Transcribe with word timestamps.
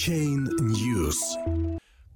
Chain 0.00 0.48
News. 0.60 1.18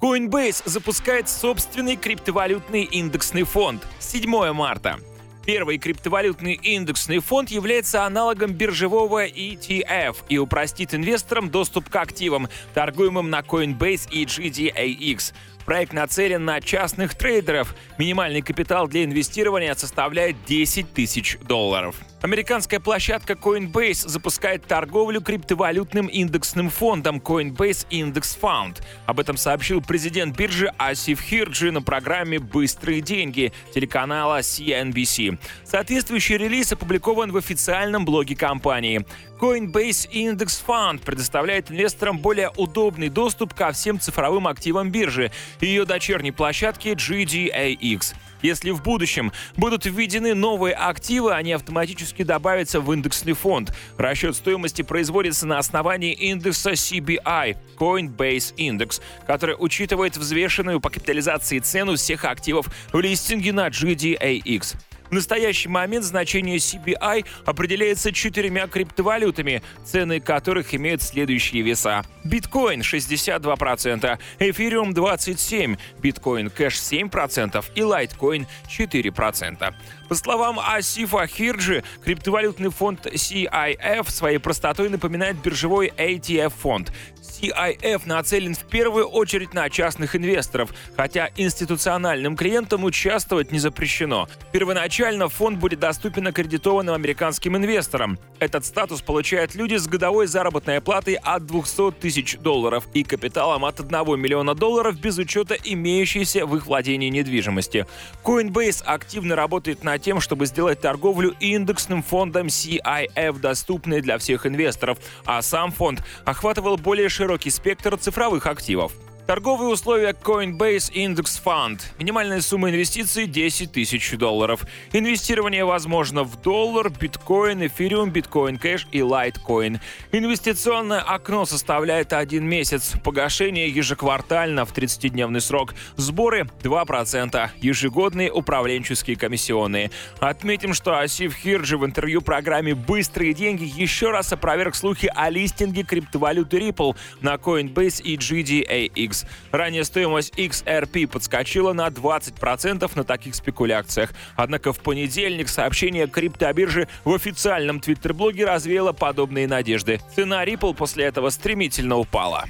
Coinbase 0.00 0.62
запускает 0.66 1.28
собственный 1.28 1.96
криптовалютный 1.96 2.84
индексный 2.84 3.42
фонд 3.42 3.84
7 3.98 4.52
марта. 4.52 5.00
Первый 5.44 5.78
криптовалютный 5.78 6.52
индексный 6.52 7.18
фонд 7.18 7.50
является 7.50 8.04
аналогом 8.04 8.52
биржевого 8.52 9.26
ETF 9.26 10.18
и 10.28 10.38
упростит 10.38 10.94
инвесторам 10.94 11.50
доступ 11.50 11.88
к 11.88 11.96
активам, 11.96 12.48
торгуемым 12.72 13.30
на 13.30 13.40
Coinbase 13.40 14.08
и 14.12 14.26
GDAX. 14.26 15.34
Проект 15.64 15.92
нацелен 15.92 16.44
на 16.44 16.60
частных 16.60 17.16
трейдеров. 17.16 17.74
Минимальный 17.98 18.42
капитал 18.42 18.86
для 18.86 19.02
инвестирования 19.02 19.74
составляет 19.74 20.36
10 20.44 20.92
тысяч 20.92 21.36
долларов. 21.40 21.96
Американская 22.22 22.78
площадка 22.78 23.32
Coinbase 23.32 24.08
запускает 24.08 24.64
торговлю 24.64 25.20
криптовалютным 25.20 26.06
индексным 26.06 26.70
фондом 26.70 27.16
Coinbase 27.16 27.84
Index 27.90 28.38
Fund. 28.40 28.80
Об 29.06 29.18
этом 29.18 29.36
сообщил 29.36 29.82
президент 29.82 30.36
биржи 30.36 30.72
Асиф 30.78 31.20
Хирджи 31.20 31.72
на 31.72 31.82
программе 31.82 32.38
«Быстрые 32.38 33.00
деньги» 33.00 33.52
телеканала 33.74 34.38
CNBC. 34.38 35.36
Соответствующий 35.64 36.36
релиз 36.36 36.72
опубликован 36.72 37.32
в 37.32 37.36
официальном 37.36 38.04
блоге 38.04 38.36
компании. 38.36 39.04
Coinbase 39.40 40.08
Index 40.12 40.62
Fund 40.64 41.00
предоставляет 41.04 41.72
инвесторам 41.72 42.18
более 42.18 42.50
удобный 42.56 43.08
доступ 43.08 43.52
ко 43.52 43.72
всем 43.72 43.98
цифровым 43.98 44.46
активам 44.46 44.92
биржи 44.92 45.32
и 45.58 45.66
ее 45.66 45.84
дочерней 45.84 46.30
площадке 46.30 46.92
GDAX. 46.92 48.14
Если 48.42 48.70
в 48.70 48.82
будущем 48.82 49.32
будут 49.56 49.86
введены 49.86 50.34
новые 50.34 50.74
активы, 50.74 51.32
они 51.32 51.52
автоматически 51.52 52.11
добавятся 52.20 52.80
в 52.80 52.92
индексный 52.92 53.32
фонд. 53.32 53.72
Расчет 53.96 54.36
стоимости 54.36 54.82
производится 54.82 55.46
на 55.46 55.58
основании 55.58 56.12
индекса 56.12 56.72
CBI– 56.72 57.56
Coinbase 57.78 58.54
Index, 58.56 59.00
который 59.26 59.56
учитывает 59.58 60.16
взвешенную 60.18 60.80
по 60.80 60.90
капитализации 60.90 61.58
цену 61.58 61.96
всех 61.96 62.26
активов 62.26 62.66
в 62.92 63.00
листинге 63.00 63.52
на 63.54 63.68
GDAX. 63.68 64.76
В 65.12 65.14
настоящий 65.14 65.68
момент 65.68 66.06
значение 66.06 66.56
CBI 66.56 67.26
определяется 67.44 68.12
четырьмя 68.12 68.66
криптовалютами, 68.66 69.62
цены 69.84 70.20
которых 70.20 70.74
имеют 70.74 71.02
следующие 71.02 71.60
веса. 71.60 72.02
Биткоин 72.24 72.80
62%, 72.80 74.18
Эфириум 74.38 74.92
27%, 74.92 75.78
Биткоин 76.00 76.48
Кэш 76.48 76.76
7% 76.76 77.62
и 77.74 77.82
Лайткоин 77.82 78.46
4%. 78.66 79.74
По 80.08 80.14
словам 80.14 80.58
Асифа 80.58 81.26
Хирджи, 81.26 81.84
криптовалютный 82.02 82.70
фонд 82.70 83.06
CIF 83.06 84.10
своей 84.10 84.38
простотой 84.38 84.88
напоминает 84.88 85.36
биржевой 85.36 85.92
ATF-фонд. 85.94 86.90
CIF 87.20 88.02
нацелен 88.06 88.54
в 88.54 88.64
первую 88.64 89.06
очередь 89.06 89.52
на 89.52 89.68
частных 89.68 90.16
инвесторов, 90.16 90.72
хотя 90.96 91.28
институциональным 91.36 92.36
клиентам 92.36 92.84
участвовать 92.84 93.52
не 93.52 93.58
запрещено. 93.58 94.28
Первоначально 94.52 95.01
фонд 95.28 95.58
будет 95.58 95.80
доступен 95.80 96.28
аккредитованным 96.28 96.94
американским 96.94 97.56
инвесторам. 97.56 98.18
Этот 98.38 98.64
статус 98.64 99.02
получают 99.02 99.54
люди 99.56 99.74
с 99.74 99.88
годовой 99.88 100.28
заработной 100.28 100.80
платой 100.80 101.14
от 101.14 101.44
200 101.44 101.92
тысяч 101.92 102.38
долларов 102.38 102.86
и 102.94 103.02
капиталом 103.02 103.64
от 103.64 103.80
1 103.80 104.20
миллиона 104.20 104.54
долларов 104.54 105.00
без 105.00 105.18
учета 105.18 105.56
имеющейся 105.64 106.46
в 106.46 106.56
их 106.56 106.66
владении 106.66 107.08
недвижимости. 107.08 107.86
Coinbase 108.22 108.84
активно 108.84 109.34
работает 109.34 109.82
над 109.82 110.00
тем, 110.02 110.20
чтобы 110.20 110.46
сделать 110.46 110.80
торговлю 110.80 111.34
индексным 111.40 112.02
фондом 112.02 112.46
CIF 112.46 113.40
доступной 113.40 114.02
для 114.02 114.18
всех 114.18 114.46
инвесторов, 114.46 114.98
а 115.24 115.42
сам 115.42 115.72
фонд 115.72 116.04
охватывал 116.24 116.76
более 116.76 117.08
широкий 117.08 117.50
спектр 117.50 117.96
цифровых 117.96 118.46
активов. 118.46 118.92
Торговые 119.24 119.70
условия 119.70 120.10
Coinbase 120.10 120.92
Index 120.92 121.40
Fund. 121.42 121.80
Минимальная 121.96 122.40
сумма 122.40 122.70
инвестиций 122.70 123.26
10 123.26 123.70
тысяч 123.70 124.10
долларов. 124.18 124.66
Инвестирование 124.92 125.64
возможно 125.64 126.24
в 126.24 126.42
доллар, 126.42 126.90
биткоин, 126.90 127.64
эфириум, 127.64 128.10
биткоин 128.10 128.58
кэш 128.58 128.88
и 128.90 129.00
лайткоин. 129.00 129.78
Инвестиционное 130.10 131.00
окно 131.00 131.46
составляет 131.46 132.12
один 132.12 132.48
месяц. 132.48 132.94
Погашение 133.04 133.68
ежеквартально 133.68 134.64
в 134.64 134.72
30-дневный 134.72 135.40
срок. 135.40 135.74
Сборы 135.96 136.48
2%. 136.60 137.50
Ежегодные 137.60 138.32
управленческие 138.32 139.16
комиссионные. 139.16 139.92
Отметим, 140.18 140.74
что 140.74 140.98
Асиф 140.98 141.36
Хирджи 141.36 141.78
в 141.78 141.86
интервью 141.86 142.22
программе 142.22 142.74
«Быстрые 142.74 143.34
деньги» 143.34 143.64
еще 143.64 144.10
раз 144.10 144.32
опроверг 144.32 144.74
слухи 144.74 145.10
о 145.14 145.30
листинге 145.30 145.84
криптовалюты 145.84 146.58
Ripple 146.58 146.96
на 147.20 147.34
Coinbase 147.34 148.02
и 148.02 148.16
GDAX. 148.16 149.11
X. 149.12 149.26
Ранее 149.52 149.84
стоимость 149.84 150.32
XRP 150.36 151.06
подскочила 151.06 151.72
на 151.72 151.88
20% 151.88 152.90
на 152.94 153.04
таких 153.04 153.34
спекуляциях. 153.34 154.12
Однако 154.36 154.72
в 154.72 154.80
понедельник 154.80 155.48
сообщение 155.48 156.06
криптобиржи 156.06 156.88
в 157.04 157.14
официальном 157.14 157.80
твиттер-блоге 157.80 158.46
развеяло 158.46 158.92
подобные 158.92 159.46
надежды. 159.46 160.00
Цена 160.16 160.44
Ripple 160.44 160.74
после 160.74 161.04
этого 161.04 161.30
стремительно 161.30 161.96
упала. 161.96 162.46